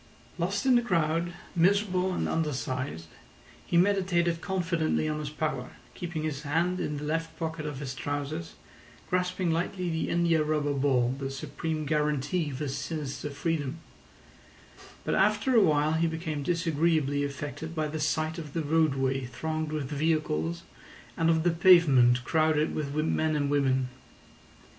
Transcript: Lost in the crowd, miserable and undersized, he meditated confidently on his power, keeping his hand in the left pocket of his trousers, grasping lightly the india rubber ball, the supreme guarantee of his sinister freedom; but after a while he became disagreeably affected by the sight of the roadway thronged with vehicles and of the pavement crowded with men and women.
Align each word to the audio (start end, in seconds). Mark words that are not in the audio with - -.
Lost 0.39 0.65
in 0.65 0.73
the 0.73 0.81
crowd, 0.81 1.31
miserable 1.55 2.11
and 2.11 2.27
undersized, 2.27 3.05
he 3.63 3.77
meditated 3.77 4.41
confidently 4.41 5.07
on 5.07 5.19
his 5.19 5.29
power, 5.29 5.73
keeping 5.93 6.23
his 6.23 6.41
hand 6.41 6.79
in 6.79 6.97
the 6.97 7.03
left 7.03 7.37
pocket 7.37 7.67
of 7.67 7.77
his 7.77 7.93
trousers, 7.93 8.53
grasping 9.11 9.51
lightly 9.51 9.91
the 9.91 10.09
india 10.09 10.41
rubber 10.43 10.73
ball, 10.73 11.15
the 11.19 11.29
supreme 11.29 11.85
guarantee 11.85 12.49
of 12.49 12.57
his 12.57 12.75
sinister 12.75 13.29
freedom; 13.29 13.77
but 15.05 15.13
after 15.13 15.55
a 15.55 15.61
while 15.61 15.93
he 15.93 16.07
became 16.07 16.41
disagreeably 16.41 17.23
affected 17.23 17.75
by 17.75 17.87
the 17.87 17.99
sight 17.99 18.39
of 18.39 18.53
the 18.53 18.63
roadway 18.63 19.25
thronged 19.25 19.71
with 19.71 19.85
vehicles 19.91 20.63
and 21.15 21.29
of 21.29 21.43
the 21.43 21.51
pavement 21.51 22.23
crowded 22.25 22.73
with 22.73 22.91
men 23.05 23.35
and 23.35 23.51
women. 23.51 23.87